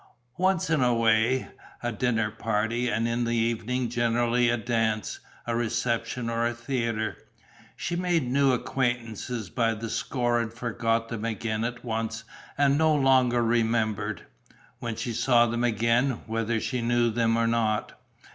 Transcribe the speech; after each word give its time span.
Once 0.39 0.71
in 0.71 0.81
a 0.81 0.95
way, 0.95 1.47
a 1.83 1.91
dinner 1.91 2.31
party; 2.31 2.89
and 2.89 3.07
in 3.07 3.23
the 3.23 3.35
evening 3.35 3.87
generally 3.87 4.49
a 4.49 4.57
dance, 4.57 5.19
a 5.45 5.55
reception 5.55 6.27
or 6.27 6.43
a 6.43 6.55
theatre. 6.55 7.15
She 7.75 7.95
made 7.95 8.27
new 8.27 8.51
acquaintances 8.51 9.51
by 9.51 9.75
the 9.75 9.91
score 9.91 10.39
and 10.39 10.51
forgot 10.51 11.09
them 11.09 11.23
again 11.23 11.63
at 11.63 11.85
once 11.85 12.23
and 12.57 12.79
no 12.79 12.95
longer 12.95 13.43
remembered, 13.43 14.25
when 14.79 14.95
she 14.95 15.13
saw 15.13 15.45
them 15.45 15.63
again, 15.63 16.21
whether 16.25 16.59
she 16.59 16.81
knew 16.81 17.11
them 17.11 17.37
or 17.37 17.45
not. 17.45 17.93